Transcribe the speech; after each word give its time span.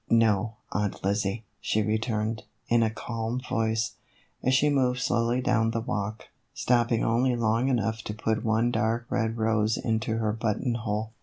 "No, 0.25 0.53
Aunt 0.71 1.03
Lizzie," 1.03 1.43
she 1.59 1.83
returned, 1.83 2.41
in 2.67 2.81
a 2.81 2.89
calm 2.89 3.39
voice, 3.39 3.97
as 4.41 4.55
she 4.55 4.67
moved 4.67 4.99
slowly 4.99 5.41
down 5.41 5.69
the 5.69 5.79
walk, 5.79 6.29
stopping 6.55 7.03
only 7.05 7.35
long 7.35 7.67
enough 7.67 8.01
to 8.05 8.15
put 8.15 8.43
one 8.43 8.71
dark 8.71 9.05
red 9.11 9.37
rose 9.37 9.77
into 9.77 10.17
her 10.17 10.33
buttonhole. 10.33 11.11